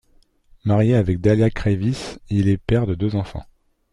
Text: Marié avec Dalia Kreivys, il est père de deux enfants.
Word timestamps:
Marié 0.65 0.95
avec 0.95 1.21
Dalia 1.21 1.51
Kreivys, 1.51 2.17
il 2.31 2.47
est 2.49 2.57
père 2.57 2.87
de 2.87 2.95
deux 2.95 3.15
enfants. 3.15 3.45